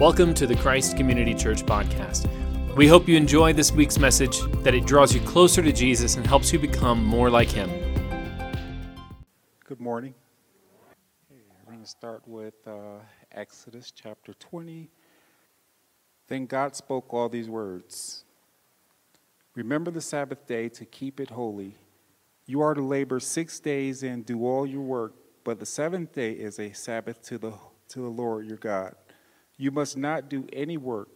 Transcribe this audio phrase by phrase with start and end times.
[0.00, 2.28] Welcome to the Christ Community Church podcast.
[2.74, 6.26] We hope you enjoy this week's message, that it draws you closer to Jesus and
[6.26, 7.70] helps you become more like Him.
[9.64, 10.12] Good morning.
[11.30, 12.98] we're going to start with uh,
[13.30, 14.90] Exodus chapter 20.
[16.26, 18.24] Then God spoke all these words
[19.54, 21.76] Remember the Sabbath day to keep it holy.
[22.46, 25.14] You are to labor six days and do all your work,
[25.44, 27.52] but the seventh day is a Sabbath to the,
[27.90, 28.96] to the Lord your God.
[29.56, 31.08] You must not do any work.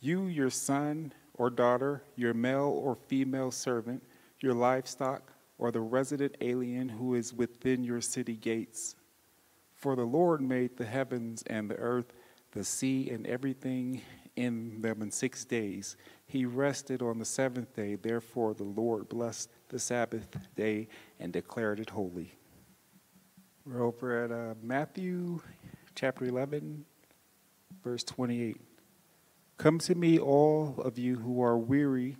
[0.00, 4.02] You, your son or daughter, your male or female servant,
[4.40, 8.96] your livestock, or the resident alien who is within your city gates.
[9.74, 12.12] For the Lord made the heavens and the earth,
[12.52, 14.02] the sea, and everything
[14.36, 15.96] in them in six days.
[16.26, 17.96] He rested on the seventh day.
[17.96, 22.32] Therefore, the Lord blessed the Sabbath day and declared it holy.
[23.66, 25.40] We're over at uh, Matthew
[25.94, 26.84] chapter 11,
[27.82, 28.60] verse 28.
[29.56, 32.16] Come to me, all of you who are weary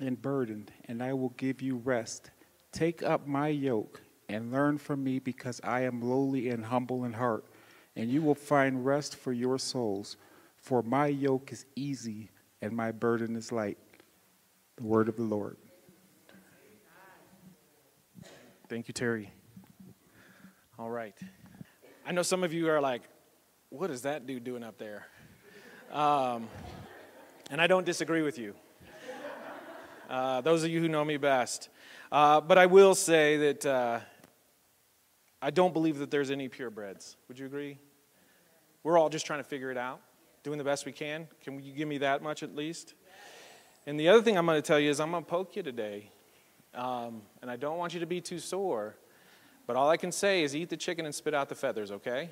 [0.00, 2.30] and burdened, and I will give you rest.
[2.72, 7.12] Take up my yoke and learn from me, because I am lowly and humble in
[7.12, 7.44] heart,
[7.94, 10.16] and you will find rest for your souls.
[10.56, 13.78] For my yoke is easy and my burden is light.
[14.76, 15.56] The word of the Lord.
[18.68, 19.30] Thank you, Terry.
[20.76, 21.16] All right.
[22.04, 23.02] I know some of you are like,
[23.70, 25.06] what is that dude doing up there?
[25.92, 26.48] Um,
[27.50, 28.54] and I don't disagree with you.
[30.08, 31.68] Uh, those of you who know me best.
[32.12, 34.00] Uh, but I will say that uh,
[35.42, 37.16] I don't believe that there's any purebreds.
[37.26, 37.78] Would you agree?
[38.84, 40.00] We're all just trying to figure it out,
[40.44, 41.26] doing the best we can.
[41.42, 42.94] Can you give me that much at least?
[43.84, 45.64] And the other thing I'm going to tell you is I'm going to poke you
[45.64, 46.10] today.
[46.72, 48.94] Um, and I don't want you to be too sore.
[49.66, 52.30] But all I can say is eat the chicken and spit out the feathers, okay?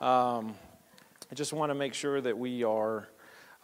[0.00, 0.54] Um,
[1.30, 3.08] I just want to make sure that we are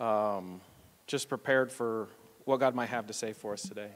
[0.00, 0.62] um,
[1.06, 2.08] just prepared for
[2.46, 3.90] what God might have to say for us today.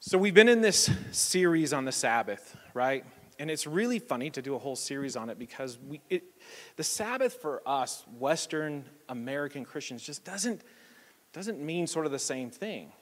[0.00, 3.04] So, we've been in this series on the Sabbath, right?
[3.38, 6.24] And it's really funny to do a whole series on it because we, it,
[6.76, 10.62] the Sabbath for us, Western American Christians, just doesn't,
[11.34, 12.92] doesn't mean sort of the same thing.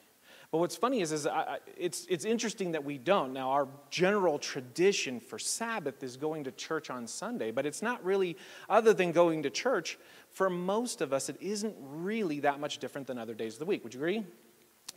[0.50, 3.32] But what's funny is, is I, it's, it's interesting that we don't.
[3.32, 8.04] Now, our general tradition for Sabbath is going to church on Sunday, but it's not
[8.04, 8.36] really,
[8.68, 9.96] other than going to church,
[10.28, 13.64] for most of us, it isn't really that much different than other days of the
[13.64, 13.84] week.
[13.84, 14.24] Would you agree?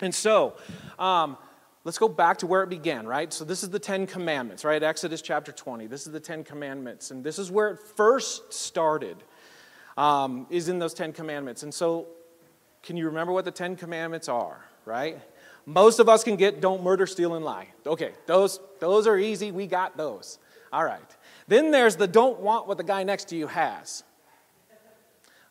[0.02, 0.56] And so,
[0.98, 1.38] um,
[1.84, 3.32] let's go back to where it began, right?
[3.32, 4.82] So, this is the Ten Commandments, right?
[4.82, 5.86] Exodus chapter 20.
[5.86, 9.18] This is the Ten Commandments, and this is where it first started,
[9.98, 11.62] um, is in those Ten Commandments.
[11.62, 12.08] And so,
[12.82, 15.20] can you remember what the Ten Commandments are, right?
[15.66, 17.68] Most of us can get don't murder, steal, and lie.
[17.86, 19.52] Okay, those, those are easy.
[19.52, 20.40] We got those.
[20.72, 21.00] All right.
[21.48, 24.04] Then there's the don't want what the guy next to you has.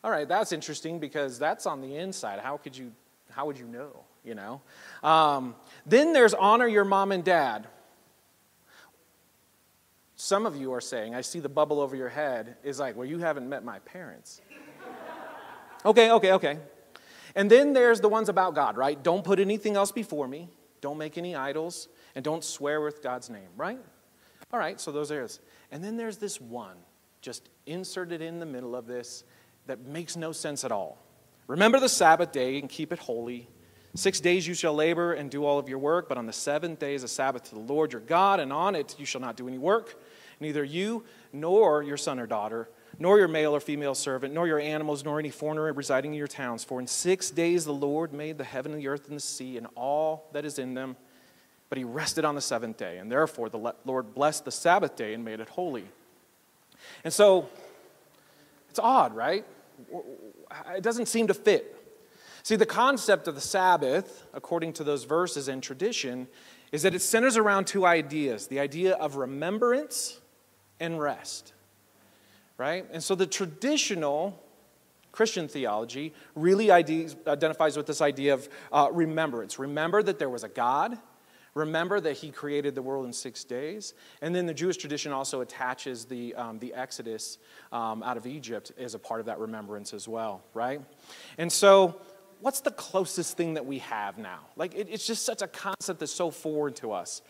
[0.05, 2.41] All right, that's interesting because that's on the inside.
[2.41, 2.93] How could you,
[3.31, 4.61] how would you know, you know?
[5.03, 5.55] Um,
[5.87, 7.69] then there's honor your mom and dad.
[10.17, 13.07] Some of you are saying, I see the bubble over your head, is like, well,
[13.07, 14.41] you haven't met my parents.
[15.85, 16.59] okay, okay, okay.
[17.35, 19.03] And then there's the ones about God, right?
[19.03, 20.49] Don't put anything else before me,
[20.81, 23.79] don't make any idols, and don't swear with God's name, right?
[24.53, 25.41] All right, so those areas.
[25.71, 26.77] And then there's this one,
[27.21, 29.25] just inserted in the middle of this,
[29.67, 30.99] that makes no sense at all.
[31.47, 33.49] Remember the Sabbath day and keep it holy.
[33.95, 36.79] Six days you shall labor and do all of your work, but on the seventh
[36.79, 39.37] day is a Sabbath to the Lord your God, and on it you shall not
[39.37, 40.01] do any work,
[40.41, 44.59] neither you nor your son or daughter nor your male or female servant, nor your
[44.61, 46.65] animals, nor any foreigner residing in your towns.
[46.65, 49.57] For in six days the Lord made the heaven and the earth and the sea
[49.57, 50.97] and all that is in them,
[51.69, 52.99] but he rested on the seventh day.
[52.99, 55.85] And therefore the Lord blessed the Sabbath day and made it holy.
[57.05, 57.49] And so
[58.71, 59.45] it's odd, right?
[60.75, 61.79] It doesn't seem to fit.
[62.43, 66.27] See, the concept of the Sabbath, according to those verses and tradition,
[66.73, 70.19] is that it centers around two ideas the idea of remembrance
[70.81, 71.53] and rest
[72.59, 72.87] right?
[72.93, 74.43] And so the traditional
[75.13, 79.59] Christian theology really identifies with this idea of uh, remembrance.
[79.59, 80.99] Remember that there was a God.
[81.55, 83.93] Remember that he created the world in six days.
[84.23, 87.37] And then the Jewish tradition also attaches the, um, the Exodus
[87.73, 90.81] um, out of Egypt as a part of that remembrance as well, right?
[91.37, 92.01] And so,
[92.41, 94.41] what's the closest thing that we have now?
[94.57, 97.21] Like, it, it's just such a concept that's so foreign to us.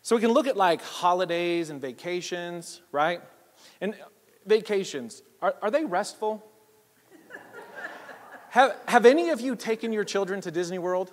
[0.00, 3.20] So, we can look at like holidays and vacations, right?
[3.82, 3.94] And
[4.46, 6.44] vacations, are, are they restful?
[8.50, 11.12] have, have any of you taken your children to Disney World?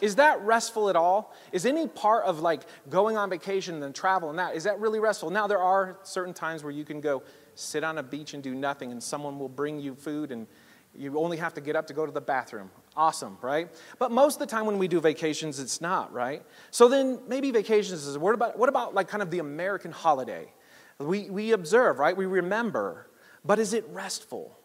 [0.00, 1.34] Is that restful at all?
[1.52, 5.00] Is any part of like going on vacation and travel and that, is that really
[5.00, 5.30] restful?
[5.30, 7.22] Now, there are certain times where you can go
[7.54, 10.46] sit on a beach and do nothing and someone will bring you food and
[10.94, 12.70] you only have to get up to go to the bathroom.
[12.96, 13.68] Awesome, right?
[13.98, 16.42] But most of the time when we do vacations, it's not, right?
[16.70, 20.52] So then maybe vacations is what about, what about like kind of the American holiday?
[21.00, 22.16] We, we observe, right?
[22.16, 23.08] We remember,
[23.44, 24.58] but is it restful?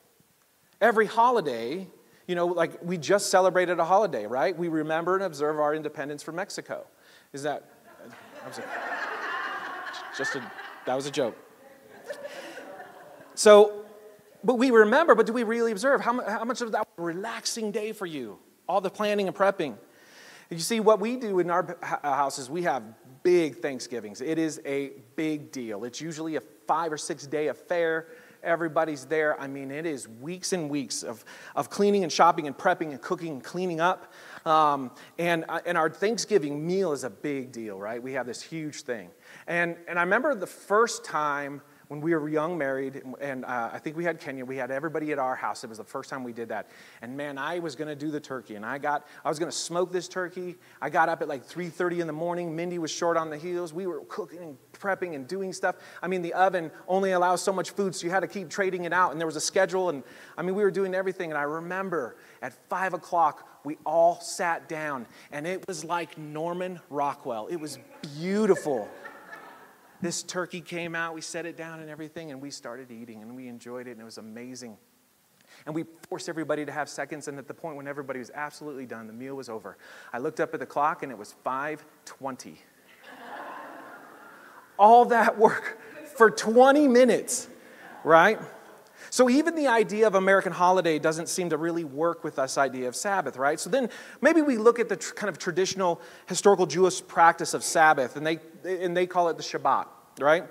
[0.81, 1.87] Every holiday,
[2.27, 4.57] you know, like we just celebrated a holiday, right?
[4.57, 6.87] We remember and observe our independence from Mexico.
[7.33, 7.69] Is that,
[8.45, 8.63] a,
[10.17, 10.51] just a,
[10.85, 11.37] that was a joke.
[13.35, 13.85] So,
[14.43, 16.01] but we remember, but do we really observe?
[16.01, 18.39] How, how much of that was a relaxing day for you?
[18.67, 19.77] All the planning and prepping.
[20.53, 22.83] You see, what we do in our houses, we have
[23.23, 24.21] big Thanksgivings.
[24.21, 25.83] It is a big deal.
[25.83, 28.07] It's usually a five or six day affair.
[28.43, 29.39] Everybody's there.
[29.41, 33.01] I mean, it is weeks and weeks of, of cleaning and shopping and prepping and
[33.01, 34.13] cooking and cleaning up.
[34.45, 38.03] Um, and, uh, and our Thanksgiving meal is a big deal, right?
[38.03, 39.09] We have this huge thing.
[39.47, 41.61] And, and I remember the first time
[41.93, 45.11] when we were young married, and uh, I think we had Kenya, we had everybody
[45.11, 45.63] at our house.
[45.63, 46.71] It was the first time we did that.
[47.03, 49.51] And man, I was going to do the turkey, and I got, I was going
[49.51, 50.55] to smoke this turkey.
[50.81, 52.55] I got up at like 3:30 in the morning.
[52.55, 53.73] Mindy was short on the heels.
[53.73, 55.75] We were cooking and prepping and doing stuff.
[56.01, 58.85] I mean, the oven only allows so much food, so you had to keep trading
[58.85, 59.11] it out.
[59.11, 60.01] And there was a schedule, and
[60.35, 61.29] I mean, we were doing everything.
[61.29, 66.79] And I remember at five o'clock, we all sat down, and it was like Norman
[66.89, 67.45] Rockwell.
[67.51, 67.77] It was
[68.17, 68.89] beautiful
[70.03, 73.35] this turkey came out, we set it down and everything, and we started eating and
[73.35, 74.77] we enjoyed it, and it was amazing.
[75.65, 78.85] And we forced everybody to have seconds, and at the point when everybody was absolutely
[78.85, 79.77] done, the meal was over.
[80.11, 82.57] I looked up at the clock and it was 5:20.
[84.77, 85.79] All that work
[86.17, 87.47] for 20 minutes,
[88.03, 88.39] right?
[89.13, 92.87] So even the idea of American holiday doesn't seem to really work with this idea
[92.87, 93.59] of Sabbath, right?
[93.59, 97.63] So then maybe we look at the tr- kind of traditional historical Jewish practice of
[97.63, 99.85] Sabbath, and they and they call it the Shabbat,
[100.19, 100.45] right?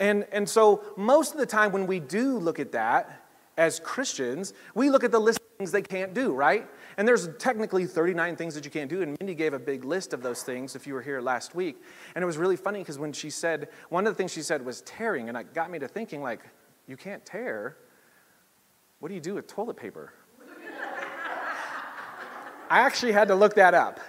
[0.00, 3.24] And and so most of the time when we do look at that
[3.56, 6.68] as Christians, we look at the list of things they can't do, right?
[6.96, 9.00] And there's technically 39 things that you can't do.
[9.00, 11.80] And Mindy gave a big list of those things if you were here last week.
[12.16, 14.64] And it was really funny because when she said, one of the things she said
[14.64, 15.28] was tearing.
[15.28, 16.40] And it got me to thinking, like,
[16.88, 17.76] you can't tear.
[19.00, 20.12] What do you do with toilet paper?
[22.70, 24.00] I actually had to look that up.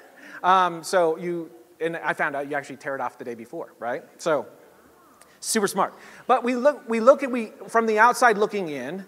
[0.42, 3.76] Um, so you, and I found out you actually tear it off the day before,
[3.78, 4.04] right?
[4.18, 4.48] So
[5.42, 5.94] super smart.
[6.26, 9.06] But we look, we look at, we, from the outside looking in,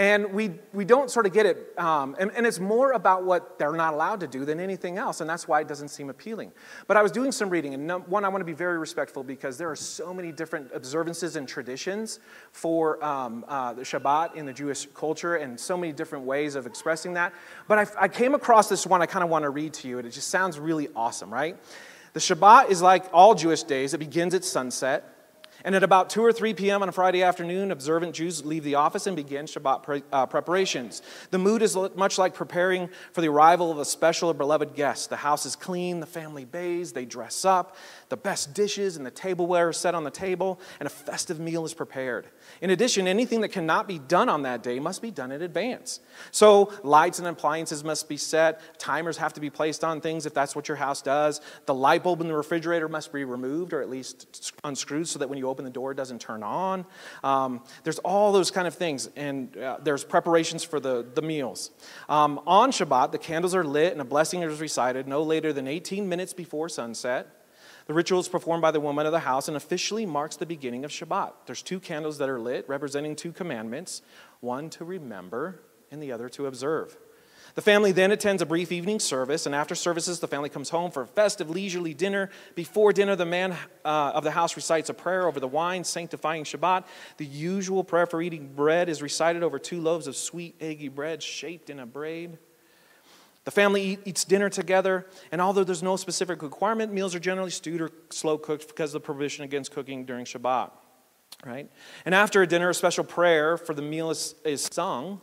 [0.00, 1.78] and we, we don't sort of get it.
[1.78, 5.20] Um, and, and, it's more about what they're not allowed to do than anything else.
[5.20, 6.52] And that's why it doesn't seem appealing.
[6.86, 7.74] But I was doing some reading.
[7.74, 11.36] And one, I want to be very respectful because there are so many different observances
[11.36, 12.18] and traditions
[12.50, 16.64] for um, uh, the Shabbat in the Jewish culture and so many different ways of
[16.66, 17.34] expressing that.
[17.68, 19.98] But I, I came across this one I kind of want to read to you.
[19.98, 21.58] And it just sounds really awesome, right?
[22.14, 25.19] The Shabbat is like all Jewish days, it begins at sunset.
[25.64, 26.82] And at about 2 or 3 p.m.
[26.82, 31.02] on a Friday afternoon, observant Jews leave the office and begin Shabbat pre- uh, preparations.
[31.30, 35.10] The mood is much like preparing for the arrival of a special or beloved guest.
[35.10, 37.76] The house is clean, the family bathes, they dress up,
[38.10, 41.64] the best dishes and the tableware are set on the table, and a festive meal
[41.64, 42.26] is prepared.
[42.60, 46.00] In addition, anything that cannot be done on that day must be done in advance.
[46.32, 50.34] So, lights and appliances must be set, timers have to be placed on things if
[50.34, 51.40] that's what your house does.
[51.66, 55.28] The light bulb in the refrigerator must be removed or at least unscrewed so that
[55.28, 56.84] when you open the door, it doesn't turn on.
[57.22, 61.70] Um, there's all those kind of things, and uh, there's preparations for the, the meals.
[62.08, 65.68] Um, on Shabbat, the candles are lit and a blessing is recited no later than
[65.68, 67.39] 18 minutes before sunset.
[67.90, 70.84] The ritual is performed by the woman of the house and officially marks the beginning
[70.84, 71.32] of Shabbat.
[71.46, 74.02] There's two candles that are lit, representing two commandments
[74.38, 76.96] one to remember and the other to observe.
[77.56, 80.92] The family then attends a brief evening service, and after services, the family comes home
[80.92, 82.30] for a festive, leisurely dinner.
[82.54, 86.44] Before dinner, the man uh, of the house recites a prayer over the wine, sanctifying
[86.44, 86.84] Shabbat.
[87.16, 91.24] The usual prayer for eating bread is recited over two loaves of sweet, eggy bread
[91.24, 92.38] shaped in a braid.
[93.44, 97.50] The family eat, eats dinner together, and although there's no specific requirement, meals are generally
[97.50, 100.70] stewed or slow cooked because of the prohibition against cooking during Shabbat.
[101.44, 101.70] Right?
[102.04, 105.22] And after a dinner, a special prayer for the meal is, is sung.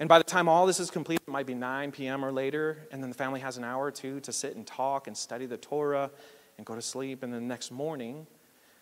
[0.00, 2.24] And by the time all this is complete, it might be 9 p.m.
[2.24, 5.06] or later, and then the family has an hour or two to sit and talk
[5.06, 6.10] and study the Torah
[6.56, 7.22] and go to sleep.
[7.22, 8.26] And then the next morning,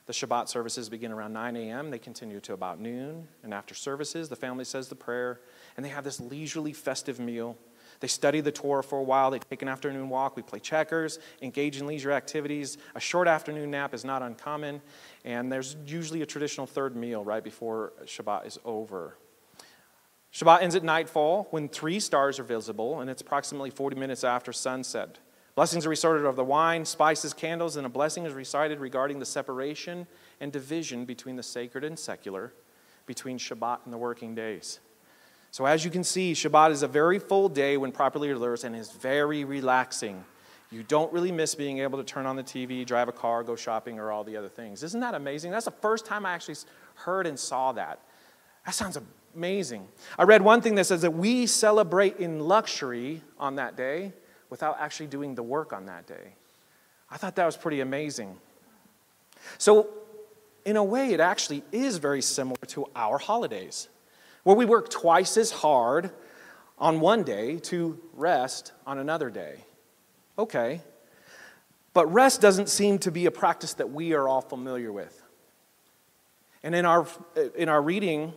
[0.06, 1.90] the Shabbat services begin around 9 a.m.
[1.90, 3.26] They continue to about noon.
[3.42, 5.40] And after services, the family says the prayer,
[5.76, 7.58] and they have this leisurely, festive meal
[8.00, 9.30] they study the Torah for a while.
[9.30, 10.34] They take an afternoon walk.
[10.34, 12.78] We play checkers, engage in leisure activities.
[12.94, 14.80] A short afternoon nap is not uncommon.
[15.24, 19.16] And there's usually a traditional third meal right before Shabbat is over.
[20.32, 24.52] Shabbat ends at nightfall when three stars are visible, and it's approximately 40 minutes after
[24.52, 25.18] sunset.
[25.56, 29.26] Blessings are recited of the wine, spices, candles, and a blessing is recited regarding the
[29.26, 30.06] separation
[30.40, 32.54] and division between the sacred and secular,
[33.06, 34.78] between Shabbat and the working days.
[35.52, 38.76] So, as you can see, Shabbat is a very full day when properly observed and
[38.76, 40.24] is very relaxing.
[40.70, 43.56] You don't really miss being able to turn on the TV, drive a car, go
[43.56, 44.84] shopping, or all the other things.
[44.84, 45.50] Isn't that amazing?
[45.50, 46.56] That's the first time I actually
[46.94, 47.98] heard and saw that.
[48.64, 48.96] That sounds
[49.34, 49.88] amazing.
[50.16, 54.12] I read one thing that says that we celebrate in luxury on that day
[54.48, 56.34] without actually doing the work on that day.
[57.10, 58.36] I thought that was pretty amazing.
[59.58, 59.88] So,
[60.64, 63.88] in a way, it actually is very similar to our holidays,
[64.44, 66.10] where we work twice as hard
[66.78, 69.64] on one day to rest on another day.
[70.38, 70.80] Okay.
[71.92, 75.20] But rest doesn't seem to be a practice that we are all familiar with.
[76.62, 77.06] And in our,
[77.54, 78.32] in our reading,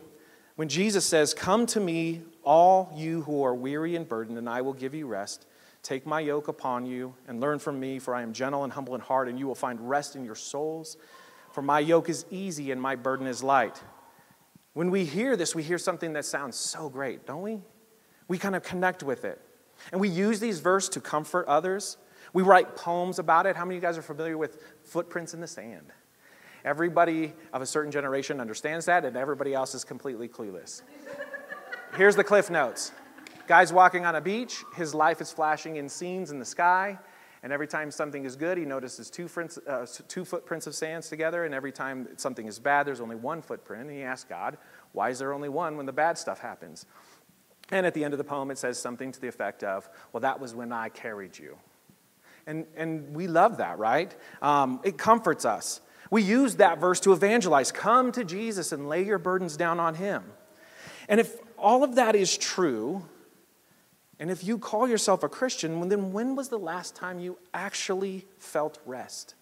[0.56, 4.60] when Jesus says, Come to me, all you who are weary and burdened, and I
[4.60, 5.46] will give you rest.
[5.82, 8.94] Take my yoke upon you and learn from me, for I am gentle and humble
[8.94, 10.96] in heart, and you will find rest in your souls.
[11.52, 13.80] For my yoke is easy and my burden is light.
[14.74, 17.60] When we hear this, we hear something that sounds so great, don't we?
[18.28, 19.40] We kind of connect with it.
[19.92, 21.96] And we use these verses to comfort others.
[22.32, 23.56] We write poems about it.
[23.56, 25.92] How many of you guys are familiar with footprints in the sand?
[26.64, 30.82] Everybody of a certain generation understands that, and everybody else is completely clueless.
[31.96, 32.92] Here's the cliff notes
[33.46, 36.98] Guy's walking on a beach, his life is flashing in scenes in the sky,
[37.44, 41.10] and every time something is good, he notices two, frints, uh, two footprints of sands
[41.10, 43.82] together, and every time something is bad, there's only one footprint.
[43.82, 44.56] And he asks God,
[44.92, 46.86] why is there only one when the bad stuff happens?
[47.70, 50.22] And at the end of the poem, it says something to the effect of, well,
[50.22, 51.58] that was when I carried you.
[52.46, 54.14] And, and we love that, right?
[54.40, 55.82] Um, it comforts us.
[56.10, 57.70] We use that verse to evangelize.
[57.70, 60.24] Come to Jesus and lay your burdens down on him.
[61.10, 63.04] And if all of that is true,
[64.18, 68.26] and if you call yourself a Christian, then when was the last time you actually
[68.38, 69.34] felt rest?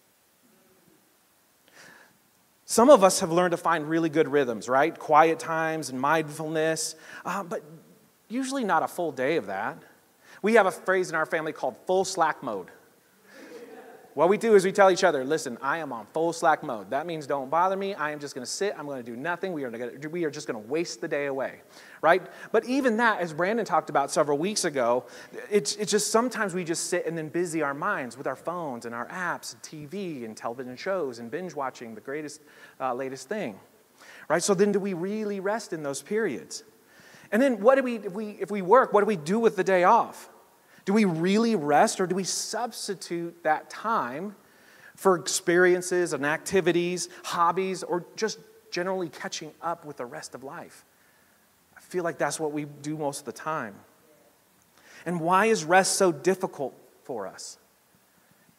[2.64, 4.98] Some of us have learned to find really good rhythms, right?
[4.98, 7.62] Quiet times and mindfulness, uh, but
[8.28, 9.76] usually not a full day of that.
[10.40, 12.68] We have a phrase in our family called full slack mode.
[14.14, 16.90] What we do is we tell each other, listen, I am on full slack mode.
[16.90, 17.94] That means don't bother me.
[17.94, 18.74] I am just going to sit.
[18.76, 19.54] I'm going to do nothing.
[19.54, 21.62] We are, gonna, we are just going to waste the day away,
[22.02, 22.22] right?
[22.50, 25.06] But even that, as Brandon talked about several weeks ago,
[25.50, 28.84] it's, it's just sometimes we just sit and then busy our minds with our phones
[28.84, 32.42] and our apps and TV and television shows and binge watching the greatest,
[32.80, 33.58] uh, latest thing,
[34.28, 34.42] right?
[34.42, 36.64] So then do we really rest in those periods?
[37.30, 39.56] And then what do we, if we, if we work, what do we do with
[39.56, 40.28] the day off?
[40.84, 44.34] Do we really rest or do we substitute that time
[44.96, 48.38] for experiences and activities, hobbies, or just
[48.70, 50.84] generally catching up with the rest of life?
[51.76, 53.74] I feel like that's what we do most of the time.
[55.06, 56.74] And why is rest so difficult
[57.04, 57.58] for us?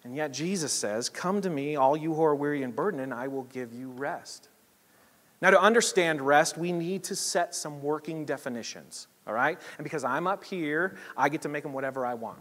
[0.04, 3.14] And yet Jesus says, Come to me, all you who are weary and burdened, and
[3.14, 4.50] I will give you rest.
[5.42, 9.60] Now, to understand rest, we need to set some working definitions all right?
[9.78, 12.40] And because I'm up here, I get to make them whatever I want.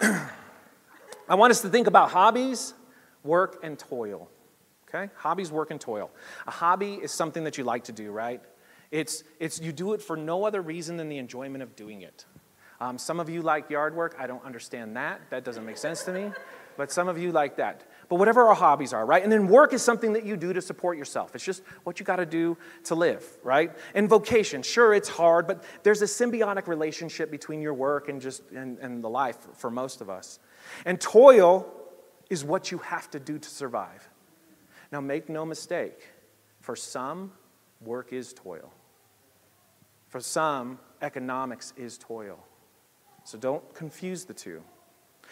[0.00, 2.74] I want us to think about hobbies,
[3.22, 4.28] work, and toil.
[4.88, 5.10] Okay?
[5.16, 6.10] Hobbies, work, and toil.
[6.46, 8.42] A hobby is something that you like to do, right?
[8.90, 12.26] It's, it's you do it for no other reason than the enjoyment of doing it.
[12.80, 14.16] Um, some of you like yard work.
[14.18, 15.20] I don't understand that.
[15.30, 16.32] That doesn't make sense to me.
[16.76, 19.22] But some of you like that but whatever our hobbies are, right?
[19.22, 21.34] And then work is something that you do to support yourself.
[21.34, 23.74] It's just what you got to do to live, right?
[23.94, 28.42] And vocation, sure, it's hard, but there's a symbiotic relationship between your work and just
[28.50, 30.40] and, and the life for most of us.
[30.84, 31.66] And toil
[32.28, 34.06] is what you have to do to survive.
[34.92, 36.06] Now, make no mistake,
[36.60, 37.32] for some,
[37.80, 38.74] work is toil.
[40.08, 42.46] For some, economics is toil.
[43.24, 44.62] So don't confuse the two.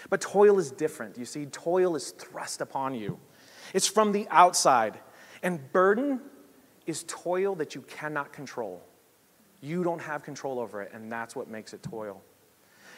[0.09, 1.19] But toil is different.
[1.19, 3.19] You see, toil is thrust upon you,
[3.75, 4.99] it's from the outside.
[5.43, 6.21] And burden
[6.87, 8.83] is toil that you cannot control.
[9.63, 12.23] You don't have control over it, and that's what makes it toil.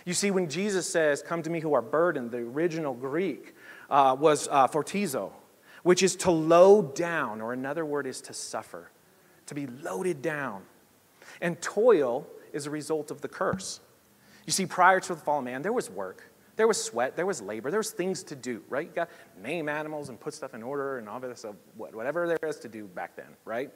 [0.05, 3.55] You see, when Jesus says, Come to me who are burdened, the original Greek
[3.91, 5.33] uh, was uh, fortizo,
[5.83, 8.91] which is to load down, or another word is to suffer,
[9.47, 10.63] to be loaded down.
[11.41, 13.81] And toil is a result of the curse.
[14.47, 16.32] You see, prior to the fall of man, there was work.
[16.57, 18.87] There was sweat, there was labor, there was things to do, right?
[18.87, 19.09] You got
[19.43, 22.59] name animals and put stuff in order and all this, uh, of whatever there is
[22.61, 23.71] to do back then, right?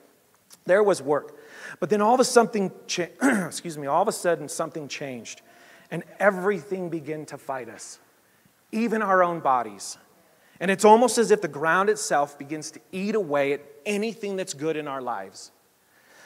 [0.64, 1.38] There was work.
[1.80, 3.06] But then all of a cha-
[3.47, 5.42] excuse me, all of a sudden something changed,
[5.90, 7.99] and everything began to fight us,
[8.73, 9.97] even our own bodies.
[10.61, 14.54] And it's almost as if the ground itself begins to eat away at anything that's
[14.54, 15.50] good in our lives,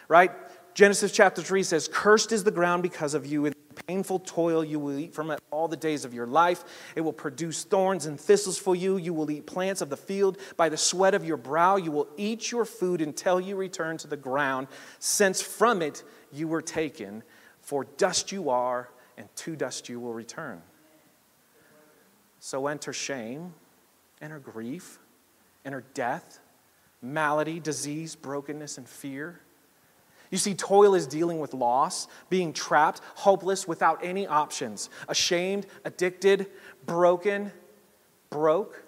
[0.08, 0.32] right?
[0.74, 3.52] Genesis chapter 3 says, Cursed is the ground because of you,
[3.90, 6.62] painful toil you will eat from it all the days of your life.
[6.94, 8.98] It will produce thorns and thistles for you.
[8.98, 10.38] You will eat plants of the field.
[10.56, 14.06] By the sweat of your brow, you will eat your food until you return to
[14.06, 14.68] the ground,
[15.00, 17.24] since from it you were taken.
[17.62, 20.62] For dust you are, and to dust you will return.
[22.38, 23.54] So enter shame,
[24.22, 25.00] enter grief,
[25.64, 26.38] enter death,
[27.02, 29.40] malady, disease, brokenness, and fear.
[30.30, 36.46] You see, toil is dealing with loss, being trapped, hopeless, without any options, ashamed, addicted,
[36.86, 37.50] broken,
[38.30, 38.82] broke,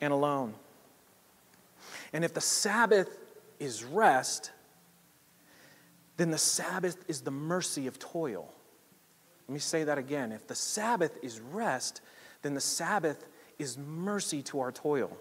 [0.00, 0.54] and alone.
[2.12, 3.18] And if the Sabbath
[3.58, 4.50] is rest,
[6.18, 8.52] then the Sabbath is the mercy of toil.
[9.48, 10.32] Let me say that again.
[10.32, 12.02] If the Sabbath is rest,
[12.42, 13.26] then the Sabbath
[13.58, 15.16] is mercy to our toil.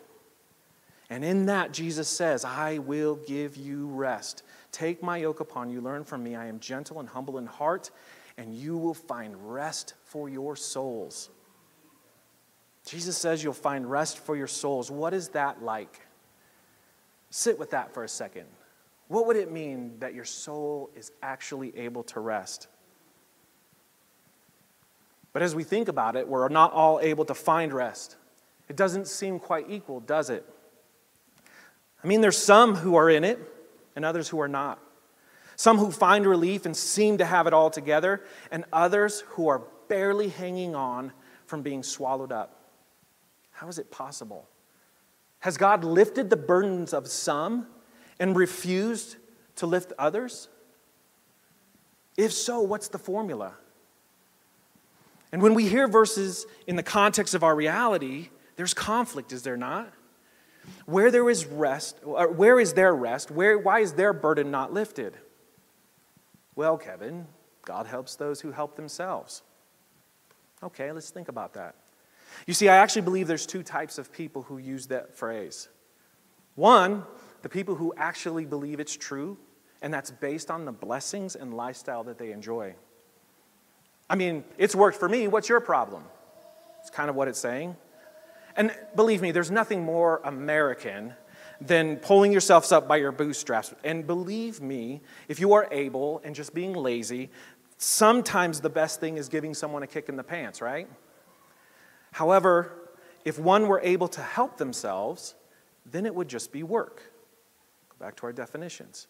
[1.10, 4.44] And in that, Jesus says, I will give you rest.
[4.78, 6.36] Take my yoke upon you, learn from me.
[6.36, 7.90] I am gentle and humble in heart,
[8.38, 11.32] and you will find rest for your souls.
[12.86, 14.92] Jesus says you'll find rest for your souls.
[14.92, 16.02] What is that like?
[17.32, 18.46] Sit with that for a second.
[19.08, 22.68] What would it mean that your soul is actually able to rest?
[25.34, 28.16] But as we think about it, we're not all able to find rest.
[28.70, 30.48] It doesn't seem quite equal, does it?
[32.04, 33.56] I mean, there's some who are in it
[33.98, 34.80] and others who are not.
[35.56, 39.64] Some who find relief and seem to have it all together, and others who are
[39.90, 41.12] barely hanging on
[41.48, 42.62] from being swallowed up.
[43.52, 44.48] How is it possible?
[45.40, 47.66] Has God lifted the burdens of some
[48.20, 49.16] and refused
[49.56, 50.48] to lift others?
[52.18, 53.54] If so, what's the formula?
[55.32, 59.58] And when we hear verses in the context of our reality, there's conflict, is there
[59.58, 59.92] not?
[60.86, 63.32] Where there is rest, where is their rest?
[63.32, 65.18] Where, why is their burden not lifted?
[66.56, 67.28] Well, Kevin,
[67.66, 69.44] God helps those who help themselves.
[70.64, 71.76] Okay, let's think about that.
[72.46, 75.70] You see, I actually believe there's two types of people who use that phrase.
[76.56, 77.04] One,
[77.42, 79.38] the people who actually believe it's true,
[79.82, 82.74] and that's based on the blessings and lifestyle that they enjoy.
[84.10, 85.28] I mean, it's worked for me.
[85.28, 86.04] What's your problem?
[86.82, 87.76] It's kind of what it's saying.
[88.58, 91.14] And believe me, there's nothing more American
[91.62, 93.74] than pulling yourselves up by your bootstraps.
[93.84, 97.30] And believe me, if you are able and just being lazy,
[97.78, 100.88] sometimes the best thing is giving someone a kick in the pants, right?
[102.12, 102.90] However,
[103.26, 105.36] if one were able to help themselves,
[105.86, 107.02] then it would just be work.
[107.90, 109.08] Go back to our definitions.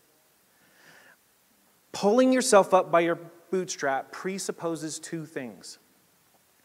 [1.94, 3.18] Pulling yourself up by your
[3.50, 5.80] bootstrap presupposes two things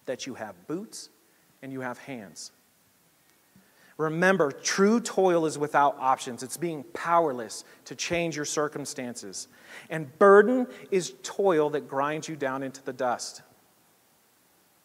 [0.06, 1.10] that you have boots
[1.62, 2.50] and you have hands.
[4.02, 6.42] Remember, true toil is without options.
[6.42, 9.46] It's being powerless to change your circumstances.
[9.90, 13.42] And burden is toil that grinds you down into the dust.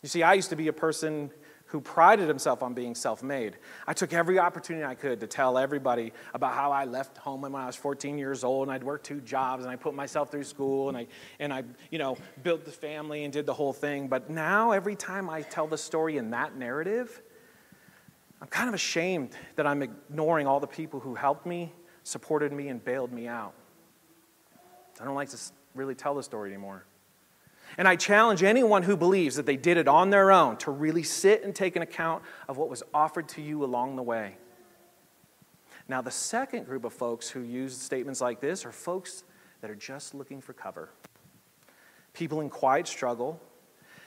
[0.03, 1.31] You see, I used to be a person
[1.65, 3.57] who prided himself on being self made.
[3.87, 7.55] I took every opportunity I could to tell everybody about how I left home when
[7.55, 10.43] I was 14 years old and I'd worked two jobs and I put myself through
[10.43, 11.07] school and I,
[11.39, 14.07] and I you know, built the family and did the whole thing.
[14.07, 17.23] But now, every time I tell the story in that narrative,
[18.41, 21.73] I'm kind of ashamed that I'm ignoring all the people who helped me,
[22.03, 23.53] supported me, and bailed me out.
[24.99, 25.37] I don't like to
[25.75, 26.83] really tell the story anymore.
[27.77, 31.03] And I challenge anyone who believes that they did it on their own to really
[31.03, 34.37] sit and take an account of what was offered to you along the way.
[35.87, 39.23] Now, the second group of folks who use statements like this are folks
[39.61, 40.89] that are just looking for cover.
[42.13, 43.39] People in quiet struggle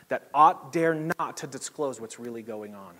[0.08, 2.94] that ought dare not to disclose what's really going on.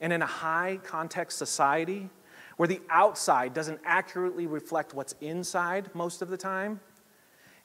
[0.00, 2.08] And in a high context society
[2.56, 6.80] where the outside doesn't accurately reflect what's inside most of the time,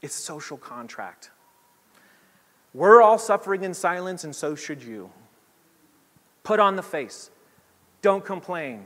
[0.01, 1.31] it's social contract.
[2.73, 5.09] We're all suffering in silence, and so should you.
[6.43, 7.31] Put on the face.
[8.01, 8.85] Don't complain.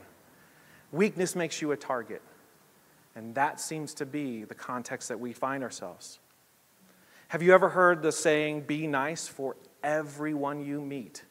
[0.91, 2.21] Weakness makes you a target.
[3.15, 6.19] And that seems to be the context that we find ourselves.
[7.29, 11.23] Have you ever heard the saying, be nice, for everyone you meet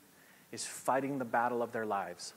[0.53, 2.35] is fighting the battle of their lives?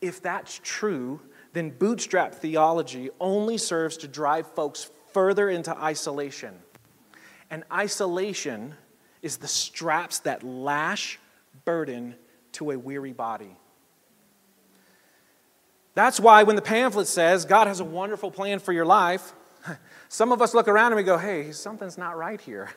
[0.00, 1.20] If that's true,
[1.52, 6.54] then bootstrap theology only serves to drive folks further into isolation
[7.54, 8.74] and isolation
[9.22, 11.20] is the straps that lash
[11.64, 12.16] burden
[12.50, 13.56] to a weary body.
[15.94, 19.32] That's why when the pamphlet says God has a wonderful plan for your life,
[20.08, 22.70] some of us look around and we go, hey, something's not right here.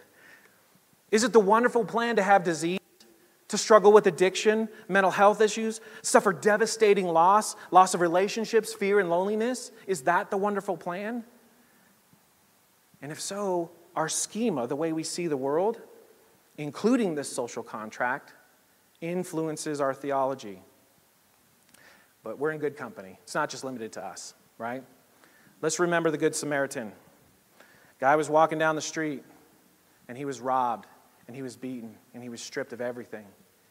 [1.10, 2.80] Is it the wonderful plan to have disease,
[3.50, 9.10] to struggle with addiction, mental health issues, suffer devastating loss, loss of relationships, fear, and
[9.10, 9.72] loneliness?
[9.86, 11.24] Is that the wonderful plan?
[13.02, 15.80] And if so, our schema, the way we see the world,
[16.58, 18.34] including this social contract,
[19.02, 20.62] influences our theology.
[22.24, 23.18] But we're in good company.
[23.24, 24.84] It's not just limited to us, right?
[25.62, 26.92] Let's remember the Good Samaritan.
[28.00, 29.24] Guy was walking down the street
[30.08, 30.88] and he was robbed
[31.28, 33.26] and he was beaten and he was stripped of everything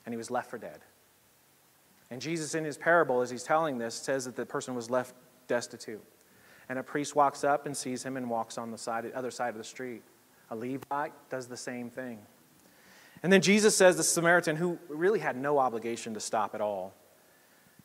[0.04, 0.80] and he was left for dead.
[2.10, 5.14] And Jesus, in his parable, as he's telling this, says that the person was left
[5.48, 6.04] destitute.
[6.68, 9.50] And a priest walks up and sees him and walks on the side, other side
[9.50, 10.02] of the street.
[10.50, 12.18] A Levite does the same thing.
[13.22, 16.94] And then Jesus says the Samaritan, who really had no obligation to stop at all,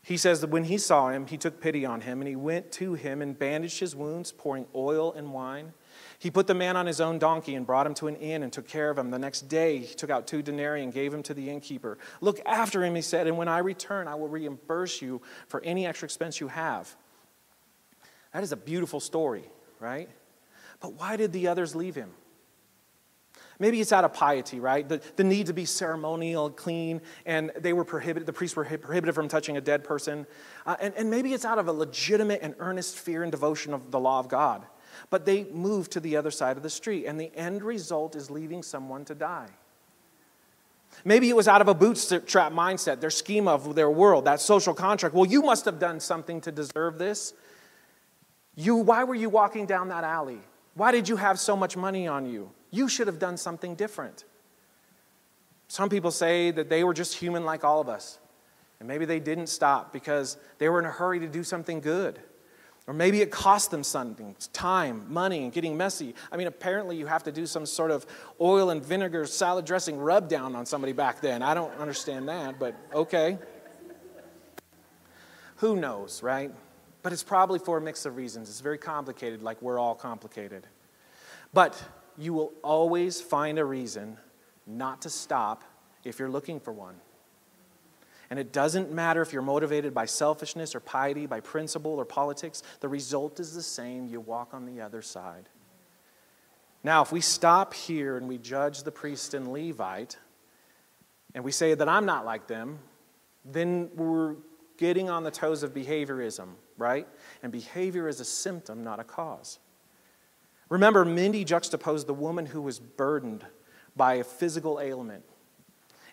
[0.04, 2.72] he says that when he saw him, he took pity on him and he went
[2.74, 5.74] to him and bandaged his wounds, pouring oil and wine.
[6.20, 8.52] He put the man on his own donkey and brought him to an inn and
[8.52, 9.12] took care of him.
[9.12, 11.98] The next day, he took out two denarii and gave him to the innkeeper.
[12.22, 15.86] Look after him, he said, and when I return, I will reimburse you for any
[15.86, 16.96] extra expense you have.
[18.34, 20.10] That is a beautiful story, right?
[20.80, 22.12] But why did the others leave him?
[23.60, 24.90] Maybe it's out of piety, right?
[24.90, 29.14] The, the need to be ceremonial, clean, and they were prohibited, the priests were prohibited
[29.14, 30.26] from touching a dead person.
[30.66, 33.92] Uh, and, and maybe it's out of a legitimate and earnest fear and devotion of
[33.92, 34.66] the law of God.
[35.10, 38.30] But they move to the other side of the street, and the end result is
[38.30, 39.50] leaving someone to die.
[41.06, 44.74] Maybe it was out of a bootstrap mindset, their schema of their world, that social
[44.74, 45.16] contract.
[45.16, 47.34] Well, you must have done something to deserve this.
[48.56, 50.40] You, why were you walking down that alley?
[50.76, 52.52] Why did you have so much money on you?
[52.70, 54.26] You should have done something different.
[55.68, 58.20] Some people say that they were just human like all of us.
[58.80, 62.20] And maybe they didn't stop because they were in a hurry to do something good.
[62.92, 66.14] Or maybe it cost them something time, money, and getting messy.
[66.30, 68.06] I mean, apparently you have to do some sort of
[68.42, 71.42] oil and vinegar salad dressing rub down on somebody back then.
[71.42, 73.38] I don't understand that, but okay.
[75.56, 76.52] Who knows, right?
[77.02, 78.50] But it's probably for a mix of reasons.
[78.50, 80.68] It's very complicated, like we're all complicated.
[81.54, 81.82] But
[82.18, 84.18] you will always find a reason
[84.68, 85.64] not to stop
[86.04, 86.96] if you're looking for one.
[88.32, 92.64] And it doesn't matter if you're motivated by selfishness or piety, by principle or politics,
[92.80, 94.08] the result is the same.
[94.08, 95.50] You walk on the other side.
[96.82, 100.18] Now, if we stop here and we judge the priest and Levite,
[101.36, 102.80] and we say that I'm not like them,
[103.44, 104.38] then we're
[104.78, 107.10] getting on the toes of behaviorism, right?
[107.44, 109.60] And behavior is a symptom, not a cause.
[110.70, 113.46] Remember, Mindy juxtaposed the woman who was burdened
[113.98, 115.26] by a physical ailment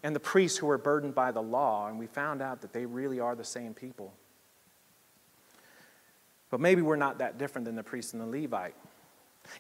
[0.03, 2.87] and the priests who were burdened by the law, and we found out that they
[2.87, 4.15] really are the same people.
[6.51, 8.75] But maybe we're not that different than the priest and the Levite.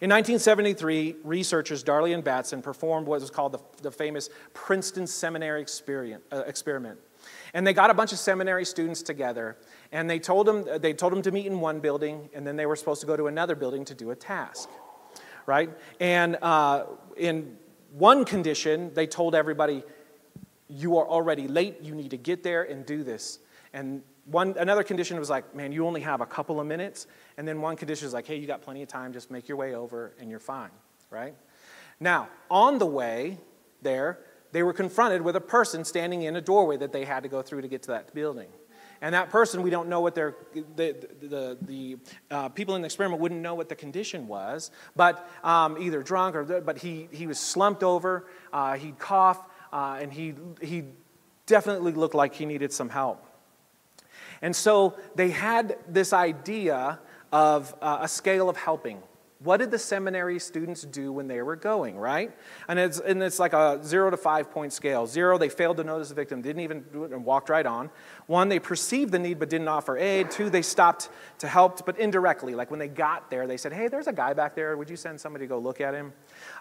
[0.00, 5.64] In 1973, researchers Darley and Batson performed what was called the, the famous Princeton Seminary
[5.64, 6.98] uh, experiment.
[7.54, 9.56] And they got a bunch of seminary students together,
[9.92, 12.66] and they told, them, they told them to meet in one building, and then they
[12.66, 14.68] were supposed to go to another building to do a task
[15.48, 15.70] right?
[15.98, 16.84] And uh,
[17.16, 17.56] in
[17.92, 19.82] one condition, they told everybody,
[20.68, 23.38] you are already late, you need to get there and do this.
[23.72, 27.06] And one, another condition was like, man, you only have a couple of minutes.
[27.36, 29.56] And then one condition is like, hey, you got plenty of time, just make your
[29.56, 30.70] way over and you're fine,
[31.10, 31.34] right?
[32.00, 33.38] Now, on the way
[33.82, 34.20] there,
[34.52, 37.42] they were confronted with a person standing in a doorway that they had to go
[37.42, 38.48] through to get to that building.
[39.00, 40.34] And that person, we don't know what their,
[40.74, 41.98] the, the, the
[42.30, 46.34] uh, people in the experiment wouldn't know what the condition was, but um, either drunk
[46.34, 49.40] or, but he, he was slumped over, uh, he'd cough,
[49.72, 50.84] uh, and he, he
[51.46, 53.24] definitely looked like he needed some help.
[54.42, 57.00] And so they had this idea
[57.32, 59.02] of uh, a scale of helping.
[59.40, 62.36] What did the seminary students do when they were going, right?
[62.66, 65.06] And it's, and it's like a zero to five point scale.
[65.06, 67.88] Zero, they failed to notice the victim, didn't even do it, and walked right on.
[68.26, 70.32] One, they perceived the need but didn't offer aid.
[70.32, 72.56] Two, they stopped to help, but indirectly.
[72.56, 74.76] Like when they got there, they said, Hey, there's a guy back there.
[74.76, 76.12] Would you send somebody to go look at him?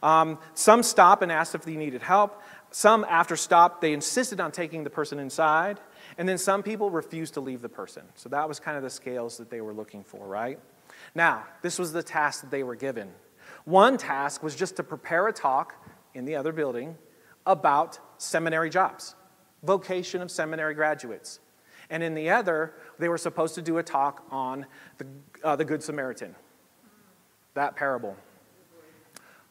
[0.04, 2.43] Um, some stop and asked if they needed help.
[2.71, 5.80] Some, after stop, they insisted on taking the person inside.
[6.17, 8.03] And then some people refused to leave the person.
[8.15, 10.60] So that was kind of the scales that they were looking for, right?
[11.15, 13.10] Now, this was the task that they were given.
[13.65, 15.75] One task was just to prepare a talk
[16.13, 16.97] in the other building
[17.45, 19.15] about seminary jobs,
[19.63, 21.39] vocation of seminary graduates.
[21.89, 24.65] And in the other, they were supposed to do a talk on
[24.97, 25.06] the,
[25.43, 26.36] uh, the Good Samaritan,
[27.53, 28.17] that parable.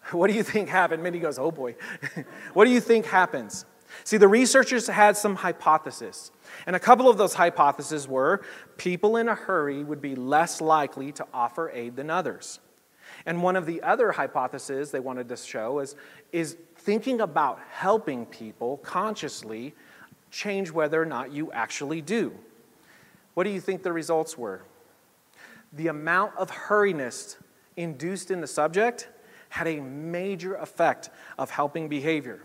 [0.12, 1.02] What do you think happened?
[1.02, 1.74] Mindy goes, Oh boy.
[2.52, 3.64] what do you think happens?
[4.04, 6.30] See, the researchers had some hypotheses.
[6.66, 8.42] And a couple of those hypotheses were
[8.76, 12.60] people in a hurry would be less likely to offer aid than others.
[13.24, 15.96] And one of the other hypotheses they wanted to show is,
[16.32, 19.74] is thinking about helping people consciously
[20.30, 22.32] change whether or not you actually do.
[23.34, 24.62] What do you think the results were?
[25.72, 27.36] The amount of hurriness
[27.76, 29.08] induced in the subject
[29.56, 32.42] had a major effect of helping behavior.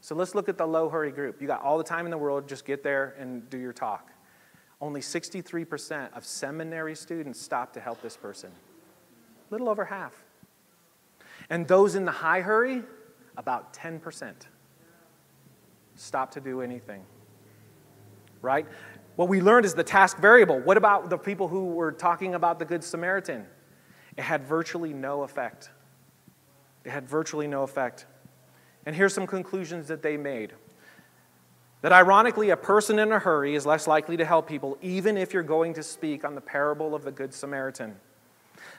[0.00, 1.42] So let's look at the low hurry group.
[1.42, 4.10] You got all the time in the world, just get there and do your talk.
[4.80, 8.50] Only 63% of seminary students stop to help this person.
[8.50, 10.14] A little over half.
[11.50, 12.82] And those in the high hurry,
[13.36, 14.32] about 10%
[15.96, 17.02] stop to do anything.
[18.40, 18.66] Right?
[19.16, 20.60] What we learned is the task variable.
[20.60, 23.44] What about the people who were talking about the Good Samaritan?
[24.16, 25.70] It had virtually no effect.
[26.84, 28.06] It had virtually no effect.
[28.86, 30.52] And here's some conclusions that they made.
[31.82, 35.32] That ironically, a person in a hurry is less likely to help people, even if
[35.32, 37.96] you're going to speak on the parable of the Good Samaritan.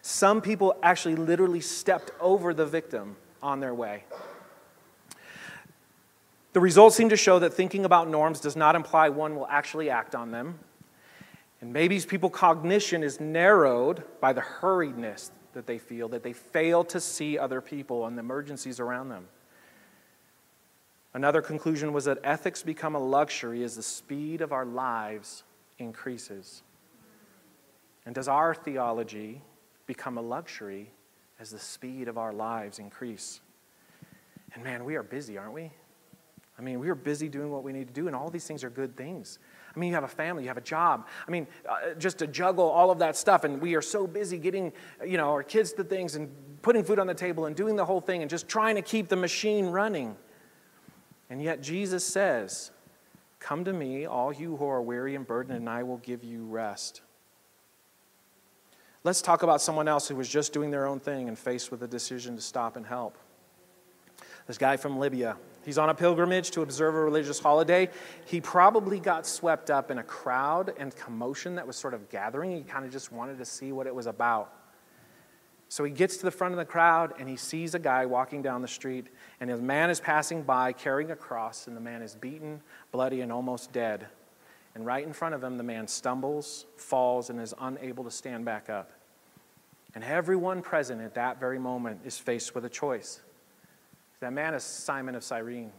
[0.01, 4.03] Some people actually literally stepped over the victim on their way.
[6.51, 9.89] The results seem to show that thinking about norms does not imply one will actually
[9.89, 10.59] act on them.
[11.61, 16.83] And maybe people's cognition is narrowed by the hurriedness that they feel, that they fail
[16.85, 19.27] to see other people and the emergencies around them.
[21.13, 25.43] Another conclusion was that ethics become a luxury as the speed of our lives
[25.79, 26.61] increases.
[28.05, 29.41] And does our theology
[29.87, 30.91] become a luxury
[31.39, 33.41] as the speed of our lives increase?
[34.53, 35.71] And man, we are busy, aren't we?
[36.57, 38.63] I mean, we are busy doing what we need to do, and all these things
[38.63, 39.39] are good things.
[39.79, 41.07] I mean, you have a family, you have a job.
[41.25, 44.37] I mean, uh, just to juggle all of that stuff, and we are so busy
[44.37, 44.73] getting,
[45.07, 46.29] you know, our kids to things and
[46.61, 49.07] putting food on the table and doing the whole thing and just trying to keep
[49.07, 50.17] the machine running.
[51.29, 52.71] And yet, Jesus says,
[53.39, 56.43] Come to me, all you who are weary and burdened, and I will give you
[56.43, 56.99] rest.
[59.05, 61.83] Let's talk about someone else who was just doing their own thing and faced with
[61.83, 63.17] a decision to stop and help.
[64.45, 65.37] This guy from Libya,
[65.69, 67.89] He's on a pilgrimage to observe a religious holiday.
[68.25, 72.49] He probably got swept up in a crowd and commotion that was sort of gathering.
[72.49, 74.51] He kind of just wanted to see what it was about.
[75.67, 78.41] So he gets to the front of the crowd and he sees a guy walking
[78.41, 82.01] down the street, and a man is passing by carrying a cross, and the man
[82.01, 84.07] is beaten, bloody, and almost dead.
[84.73, 88.43] And right in front of him, the man stumbles, falls, and is unable to stand
[88.43, 88.89] back up.
[89.93, 93.21] And everyone present at that very moment is faced with a choice.
[94.19, 95.71] That man is Simon of Cyrene.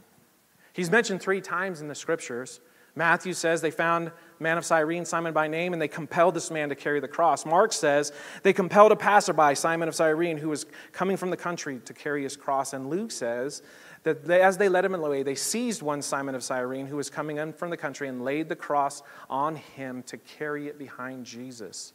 [0.72, 2.61] He's mentioned three times in the scriptures.
[2.94, 6.68] Matthew says they found man of Cyrene, Simon by name, and they compelled this man
[6.70, 7.46] to carry the cross.
[7.46, 11.81] Mark says they compelled a passerby, Simon of Cyrene, who was coming from the country
[11.85, 12.72] to carry his cross.
[12.72, 13.62] And Luke says
[14.03, 17.11] that they, as they led him away, they seized one Simon of Cyrene who was
[17.11, 21.26] coming in from the country and laid the cross on him to carry it behind
[21.26, 21.92] Jesus.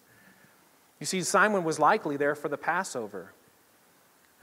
[0.99, 3.31] You see, Simon was likely there for the Passover.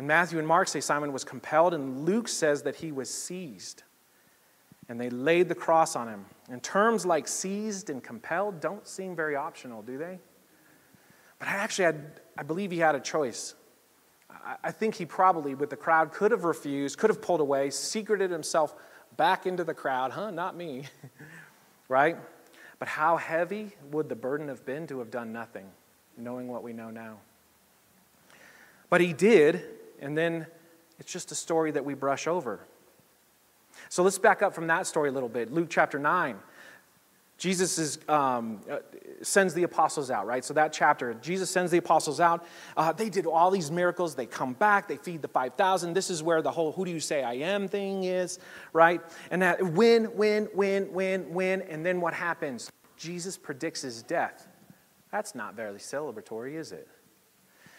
[0.02, 3.84] And Matthew and Mark say Simon was compelled, and Luke says that he was seized.
[4.88, 6.24] And they laid the cross on him.
[6.50, 10.18] And terms like seized and compelled don't seem very optional, do they?
[11.38, 13.54] But I actually had, I believe he had a choice.
[14.64, 18.32] I think he probably, with the crowd, could have refused, could have pulled away, secreted
[18.32, 18.74] himself
[19.16, 20.10] back into the crowd.
[20.10, 20.86] Huh, not me.
[21.88, 22.16] right?
[22.80, 25.70] But how heavy would the burden have been to have done nothing,
[26.16, 27.18] knowing what we know now?
[28.90, 30.46] But he did, and then
[30.98, 32.66] it's just a story that we brush over.
[33.88, 35.52] So let's back up from that story a little bit.
[35.52, 36.36] Luke chapter 9.
[37.38, 38.78] Jesus is, um, uh,
[39.22, 40.44] sends the apostles out, right?
[40.44, 42.46] So that chapter, Jesus sends the apostles out.
[42.76, 44.14] Uh, they did all these miracles.
[44.14, 44.86] They come back.
[44.86, 45.92] They feed the 5,000.
[45.92, 48.38] This is where the whole who do you say I am thing is,
[48.72, 49.00] right?
[49.30, 51.62] And that win, win, win, win, win.
[51.62, 52.70] And then what happens?
[52.96, 54.46] Jesus predicts his death.
[55.10, 56.86] That's not very celebratory, is it?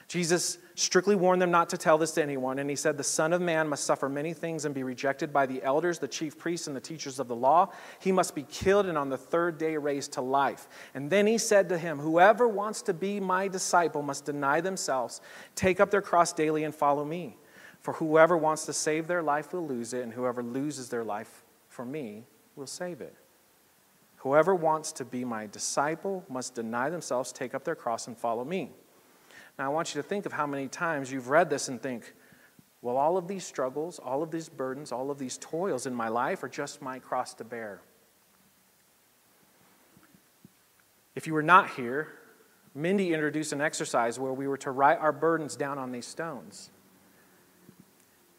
[0.07, 3.33] Jesus strictly warned them not to tell this to anyone, and he said, The Son
[3.33, 6.67] of Man must suffer many things and be rejected by the elders, the chief priests,
[6.67, 7.71] and the teachers of the law.
[7.99, 10.67] He must be killed and on the third day raised to life.
[10.93, 15.21] And then he said to him, Whoever wants to be my disciple must deny themselves,
[15.55, 17.37] take up their cross daily, and follow me.
[17.81, 21.43] For whoever wants to save their life will lose it, and whoever loses their life
[21.67, 23.15] for me will save it.
[24.17, 28.45] Whoever wants to be my disciple must deny themselves, take up their cross, and follow
[28.45, 28.71] me.
[29.57, 32.13] Now, I want you to think of how many times you've read this and think,
[32.81, 36.09] well, all of these struggles, all of these burdens, all of these toils in my
[36.09, 37.81] life are just my cross to bear.
[41.15, 42.09] If you were not here,
[42.75, 46.71] Mindy introduced an exercise where we were to write our burdens down on these stones.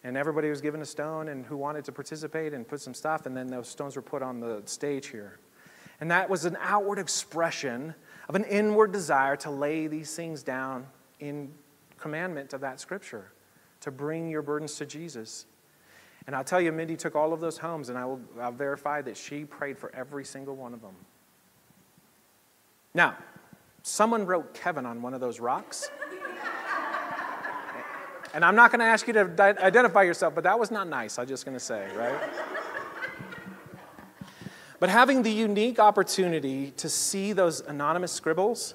[0.02, 3.26] And everybody was given a stone and who wanted to participate and put some stuff,
[3.26, 5.38] and then those stones were put on the stage here.
[6.00, 7.94] And that was an outward expression
[8.28, 10.86] of an inward desire to lay these things down
[11.20, 11.52] in
[11.98, 13.32] commandment of that scripture
[13.80, 15.46] to bring your burdens to Jesus.
[16.26, 19.02] And I'll tell you, Mindy took all of those homes, and I will I'll verify
[19.02, 20.94] that she prayed for every single one of them.
[22.94, 23.16] Now,
[23.82, 25.90] someone wrote Kevin on one of those rocks.
[28.34, 31.20] And I'm not going to ask you to identify yourself, but that was not nice,
[31.20, 32.20] I'm just going to say, right?
[34.80, 38.74] but having the unique opportunity to see those anonymous scribbles,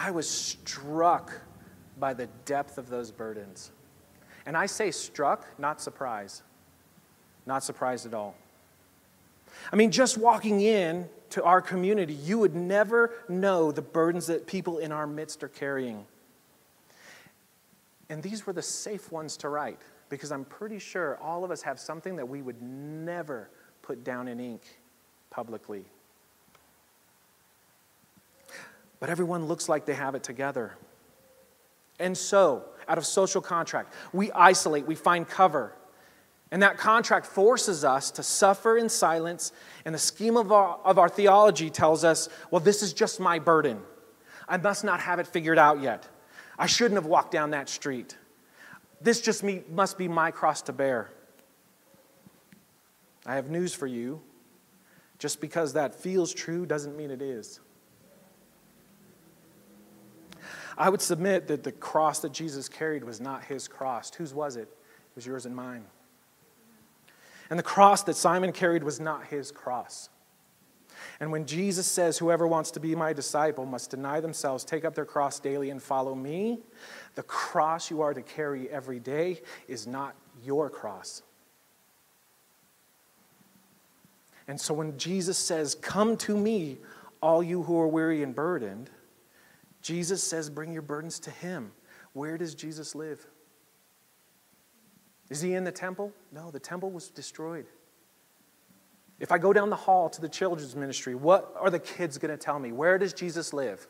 [0.00, 1.30] I was struck
[1.98, 3.70] by the depth of those burdens.
[4.46, 6.40] And I say struck, not surprised.
[7.44, 8.34] Not surprised at all.
[9.70, 14.46] I mean, just walking in to our community, you would never know the burdens that
[14.46, 16.06] people in our midst are carrying.
[18.08, 21.60] And these were the safe ones to write because I'm pretty sure all of us
[21.60, 23.50] have something that we would never
[23.82, 24.62] put down in ink
[25.28, 25.84] publicly.
[29.00, 30.76] But everyone looks like they have it together.
[31.98, 35.74] And so, out of social contract, we isolate, we find cover.
[36.50, 39.52] And that contract forces us to suffer in silence.
[39.84, 43.38] And the scheme of our, of our theology tells us, well, this is just my
[43.38, 43.80] burden.
[44.48, 46.08] I must not have it figured out yet.
[46.58, 48.16] I shouldn't have walked down that street.
[49.00, 51.10] This just me, must be my cross to bear.
[53.24, 54.20] I have news for you.
[55.18, 57.60] Just because that feels true doesn't mean it is.
[60.80, 64.10] I would submit that the cross that Jesus carried was not his cross.
[64.14, 64.62] Whose was it?
[64.62, 65.84] It was yours and mine.
[67.50, 70.08] And the cross that Simon carried was not his cross.
[71.20, 74.94] And when Jesus says, Whoever wants to be my disciple must deny themselves, take up
[74.94, 76.60] their cross daily, and follow me,
[77.14, 81.22] the cross you are to carry every day is not your cross.
[84.48, 86.78] And so when Jesus says, Come to me,
[87.22, 88.88] all you who are weary and burdened,
[89.82, 91.72] Jesus says, Bring your burdens to him.
[92.12, 93.26] Where does Jesus live?
[95.28, 96.12] Is he in the temple?
[96.32, 97.66] No, the temple was destroyed.
[99.20, 102.30] If I go down the hall to the children's ministry, what are the kids going
[102.30, 102.72] to tell me?
[102.72, 103.86] Where does Jesus live?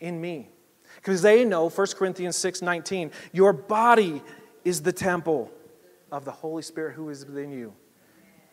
[0.00, 0.48] In me.
[0.96, 4.22] Because they know, 1 Corinthians 6 19, your body
[4.64, 5.50] is the temple
[6.10, 7.72] of the Holy Spirit who is within you.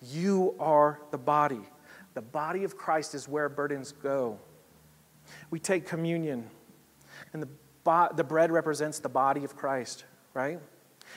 [0.02, 1.62] You are the body.
[2.14, 4.38] The body of Christ is where burdens go.
[5.50, 6.50] We take communion,
[7.34, 7.50] and the,
[7.84, 10.60] bo- the bread represents the body of Christ, right?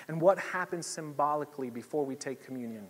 [0.08, 2.86] And what happens symbolically before we take communion?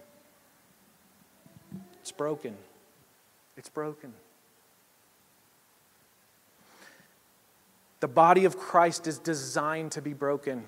[2.00, 2.56] It's broken.
[3.56, 4.12] It's broken.
[8.00, 10.64] The body of Christ is designed to be broken.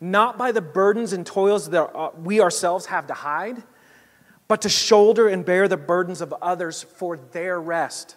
[0.00, 3.62] Not by the burdens and toils that we ourselves have to hide,
[4.48, 8.16] but to shoulder and bear the burdens of others for their rest.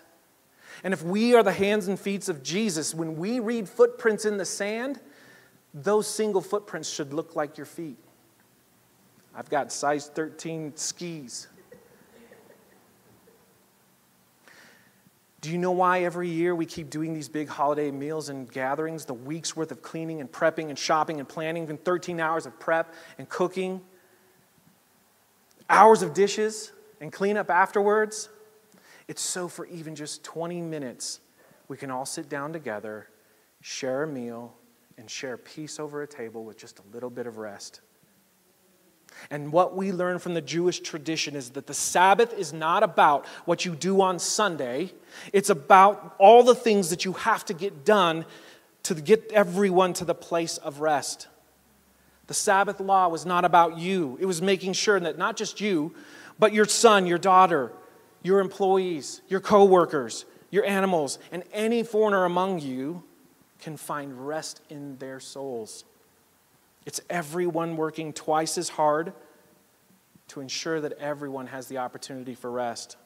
[0.85, 4.37] And if we are the hands and feet of Jesus, when we read footprints in
[4.37, 4.99] the sand,
[5.73, 7.97] those single footprints should look like your feet.
[9.33, 11.47] I've got size 13 skis.
[15.41, 19.05] Do you know why every year we keep doing these big holiday meals and gatherings?
[19.05, 22.59] The week's worth of cleaning and prepping and shopping and planning, even 13 hours of
[22.59, 23.81] prep and cooking,
[25.67, 28.29] hours of dishes and cleanup afterwards.
[29.07, 31.19] It's so for even just 20 minutes,
[31.67, 33.07] we can all sit down together,
[33.61, 34.55] share a meal,
[34.97, 37.81] and share peace over a table with just a little bit of rest.
[39.29, 43.25] And what we learn from the Jewish tradition is that the Sabbath is not about
[43.45, 44.91] what you do on Sunday,
[45.31, 48.25] it's about all the things that you have to get done
[48.83, 51.27] to get everyone to the place of rest.
[52.27, 55.93] The Sabbath law was not about you, it was making sure that not just you,
[56.37, 57.71] but your son, your daughter,
[58.25, 63.03] your employees, your coworkers, your animals, and any foreigner among you
[63.59, 65.85] can find rest in their souls.
[66.87, 69.13] It's everyone working twice as hard
[70.29, 72.97] to ensure that everyone has the opportunity for rest.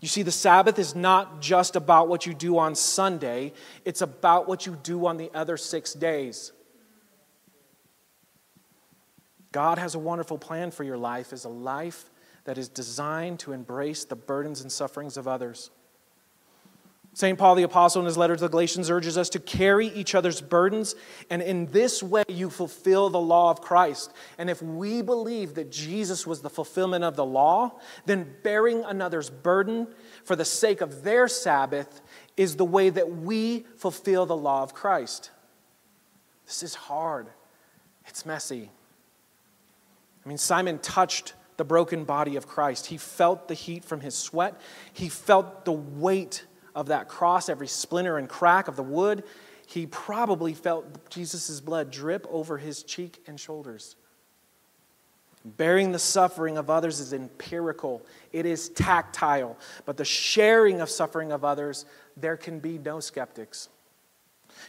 [0.00, 3.52] You see, the Sabbath is not just about what you do on Sunday,
[3.84, 6.52] it's about what you do on the other six days.
[9.52, 12.08] God has a wonderful plan for your life, as a life
[12.50, 15.70] that is designed to embrace the burdens and sufferings of others.
[17.12, 17.38] St.
[17.38, 20.40] Paul the Apostle in his letter to the Galatians urges us to carry each other's
[20.40, 20.96] burdens,
[21.30, 24.12] and in this way you fulfill the law of Christ.
[24.36, 29.30] And if we believe that Jesus was the fulfillment of the law, then bearing another's
[29.30, 29.86] burden
[30.24, 32.00] for the sake of their Sabbath
[32.36, 35.30] is the way that we fulfill the law of Christ.
[36.46, 37.28] This is hard,
[38.06, 38.72] it's messy.
[40.26, 42.86] I mean, Simon touched the broken body of Christ.
[42.86, 44.58] He felt the heat from his sweat,
[44.94, 49.24] he felt the weight of that cross, every splinter and crack of the wood,
[49.66, 53.96] he probably felt Jesus' blood drip over his cheek and shoulders.
[55.44, 61.30] Bearing the suffering of others is empirical, it is tactile, but the sharing of suffering
[61.30, 61.84] of others,
[62.16, 63.68] there can be no skeptics.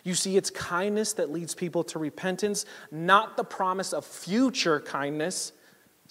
[0.04, 5.54] You see, it's kindness that leads people to repentance, not the promise of future kindness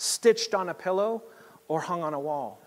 [0.00, 1.22] stitched on a pillow
[1.68, 2.58] or hung on a wall.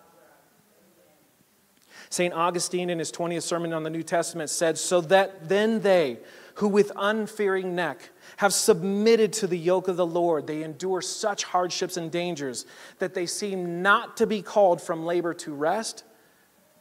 [2.10, 2.32] St.
[2.32, 6.20] Augustine, in his 20th sermon on the New Testament, said, So that then they,
[6.56, 11.44] who with unfearing neck have submitted to the yoke of the Lord, they endure such
[11.44, 12.68] hardships and dangers
[13.00, 16.04] that they seem not to be called from labor to rest,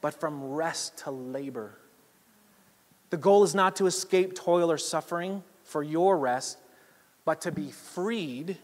[0.02, 1.78] but from rest to labor.
[3.08, 6.58] The goal is not to escape toil or suffering for your rest,
[7.24, 8.58] but to be freed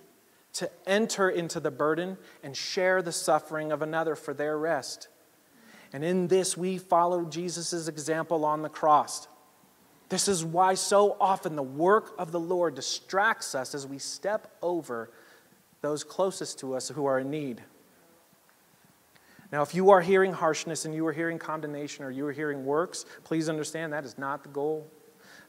[0.58, 5.08] to enter into the burden and share the suffering of another for their rest.
[5.92, 9.28] And in this, we follow Jesus' example on the cross.
[10.08, 14.56] This is why so often the work of the Lord distracts us as we step
[14.62, 15.10] over
[15.80, 17.62] those closest to us who are in need.
[19.52, 22.64] Now, if you are hearing harshness and you are hearing condemnation or you are hearing
[22.64, 24.90] works, please understand that is not the goal.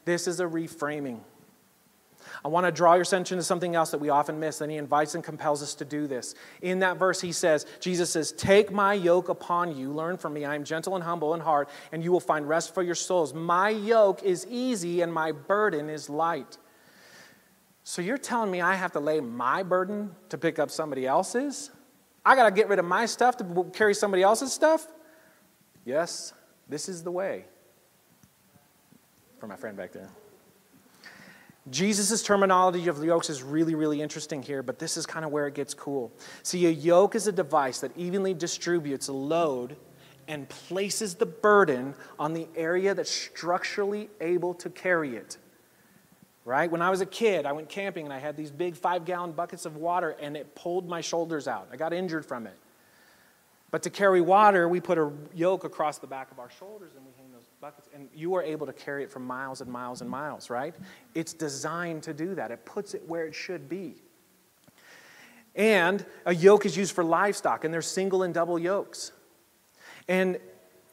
[0.06, 1.20] This is a reframing.
[2.44, 4.78] I want to draw your attention to something else that we often miss, and he
[4.78, 6.36] invites and compels us to do this.
[6.62, 10.46] In that verse, he says, Jesus says, Take my yoke upon you, learn from me.
[10.46, 13.34] I am gentle and humble in heart, and you will find rest for your souls.
[13.34, 16.58] My yoke is easy, and my burden is light.
[17.84, 21.72] So you're telling me I have to lay my burden to pick up somebody else's?
[22.26, 24.88] I got to get rid of my stuff to carry somebody else's stuff?
[25.86, 26.34] Yes,
[26.68, 27.46] this is the way.
[29.40, 30.10] For my friend back there.
[31.72, 35.48] Jesus' terminology of yokes is really, really interesting here, but this is kind of where
[35.48, 36.12] it gets cool.
[36.44, 39.76] See, a yoke is a device that evenly distributes a load
[40.28, 45.38] and places the burden on the area that's structurally able to carry it.
[46.46, 46.72] Right?
[46.72, 49.34] When I was a kid, I went camping and I had these big five gallon
[49.34, 51.68] buckets of water and it pulled my shoulders out.
[51.72, 52.58] I got injured from it.
[53.72, 57.06] But to carry water, we put a yoke across the back of our shoulders and
[57.06, 57.88] we hang those buckets.
[57.94, 60.76] And you are able to carry it for miles and miles and miles, right?
[61.14, 63.96] It's designed to do that, it puts it where it should be.
[65.56, 69.12] And a yoke is used for livestock, and there's single and double yokes.
[70.08, 70.40] And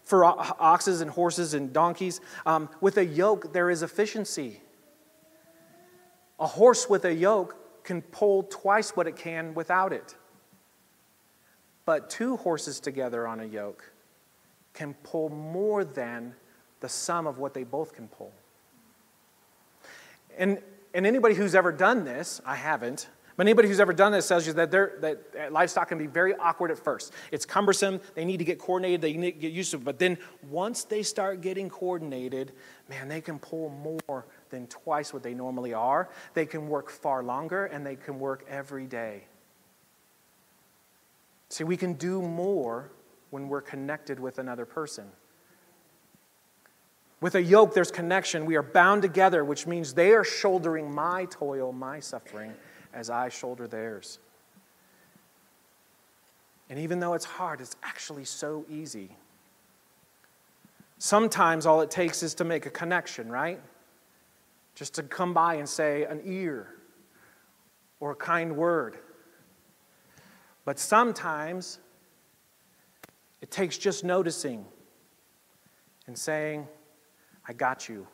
[0.04, 4.60] for oxes and horses and donkeys, um, with a yoke, there is efficiency.
[6.38, 10.14] A horse with a yoke can pull twice what it can without it.
[11.86, 13.90] But two horses together on a yoke
[14.74, 16.34] can pull more than
[16.80, 18.32] the sum of what they both can pull.
[20.36, 20.60] And,
[20.92, 24.46] and anybody who's ever done this, I haven't, but anybody who's ever done this tells
[24.46, 27.12] you that, that livestock can be very awkward at first.
[27.30, 28.00] It's cumbersome.
[28.14, 29.02] They need to get coordinated.
[29.02, 29.84] They need to get used to it.
[29.84, 30.16] But then
[30.48, 32.52] once they start getting coordinated,
[32.88, 36.08] man, they can pull more than twice what they normally are.
[36.32, 39.24] They can work far longer and they can work every day.
[41.48, 42.90] See, we can do more
[43.30, 45.06] when we're connected with another person.
[47.20, 48.44] With a yoke, there's connection.
[48.44, 52.52] We are bound together, which means they are shouldering my toil, my suffering,
[52.92, 54.18] as I shoulder theirs.
[56.68, 59.10] And even though it's hard, it's actually so easy.
[60.98, 63.60] Sometimes all it takes is to make a connection, right?
[64.74, 66.74] Just to come by and say an ear
[68.00, 68.98] or a kind word.
[70.66, 71.78] But sometimes
[73.40, 74.66] it takes just noticing
[76.08, 76.66] and saying,
[77.48, 78.06] I got you.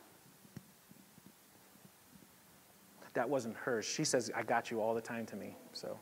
[3.15, 3.87] That wasn't hers.
[3.87, 5.57] She says, I got you all the time to me.
[5.73, 5.99] So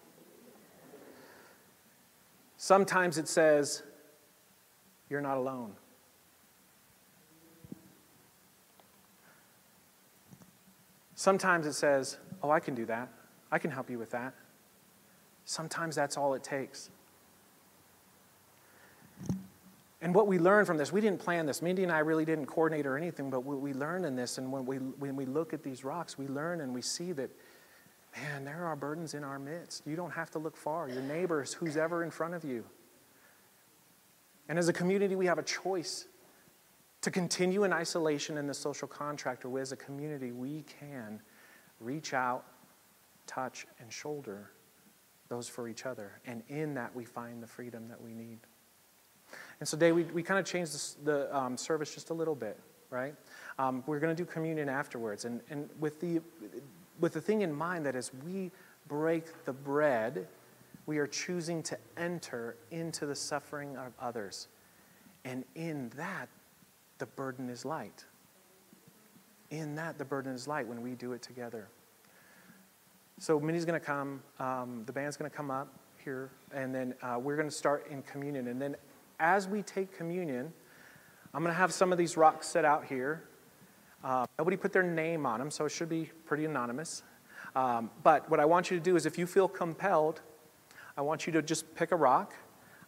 [2.57, 3.85] sometimes it says,
[5.09, 5.73] You're not alone.
[11.15, 13.09] Sometimes it says, Oh, I can do that.
[13.53, 14.35] I can help you with that.
[15.45, 16.91] Sometimes that's all it takes.
[20.03, 21.61] And what we learned from this, we didn't plan this.
[21.61, 24.39] Mindy and I really didn't coordinate or anything, but we learned in this.
[24.39, 27.31] And when we, when we look at these rocks, we learn and we see that,
[28.17, 29.87] man, there are burdens in our midst.
[29.87, 30.89] You don't have to look far.
[30.89, 32.65] Your neighbors, who's ever in front of you.
[34.49, 36.07] And as a community, we have a choice
[37.03, 41.21] to continue in isolation in the social contract, or as a community, we can
[41.79, 42.45] reach out,
[43.27, 44.51] touch, and shoulder
[45.31, 46.13] those for each other.
[46.27, 48.41] And in that, we find the freedom that we need.
[49.61, 52.35] And so, today, we, we kind of changed the, the um, service just a little
[52.35, 52.59] bit,
[52.91, 53.15] right?
[53.59, 55.25] Um, we're going to do communion afterwards.
[55.25, 56.21] And, and with, the,
[56.99, 58.51] with the thing in mind that as we
[58.89, 60.27] break the bread,
[60.87, 64.49] we are choosing to enter into the suffering of others.
[65.25, 66.29] And in that,
[66.99, 68.05] the burden is light.
[69.51, 71.69] In that, the burden is light when we do it together.
[73.21, 75.69] So Minnie's going to come, um, the band's going to come up
[76.03, 78.49] here, and then uh, we're going to start in communion.
[78.49, 78.77] And then
[79.19, 80.51] as we take communion,
[81.35, 83.25] I'm going to have some of these rocks set out here.
[84.03, 87.03] Uh, nobody put their name on them, so it should be pretty anonymous.
[87.55, 90.23] Um, but what I want you to do is if you feel compelled,
[90.97, 92.33] I want you to just pick a rock.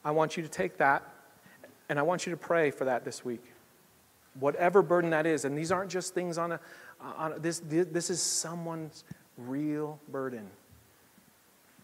[0.03, 1.07] I want you to take that,
[1.91, 3.45] and I want you to pray for that this week.
[4.41, 6.61] Whatever burden that is, and these aren't just things on a,
[7.03, 9.05] on a, this, this is someone's
[9.37, 10.49] real burden.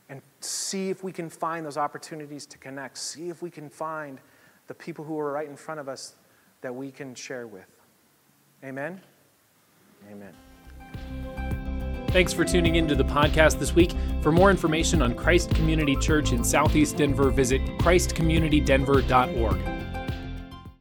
[0.09, 2.96] And see if we can find those opportunities to connect.
[2.96, 4.18] See if we can find
[4.66, 6.14] the people who are right in front of us
[6.61, 7.68] that we can share with.
[8.64, 9.01] Amen?
[10.11, 10.34] Amen.
[12.09, 13.92] Thanks for tuning into the podcast this week.
[14.22, 19.78] For more information on Christ Community Church in Southeast Denver, visit christcommunitydenver.org.